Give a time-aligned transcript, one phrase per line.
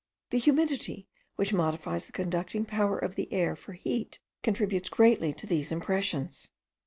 [0.31, 5.45] The humidity, which modifies the conducting power of the air for heat, contributes greatly to
[5.45, 6.49] these impressions.